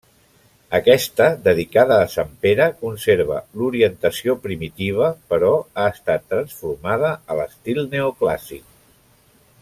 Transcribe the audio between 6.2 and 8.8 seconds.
transformada a l'estil neoclàssic.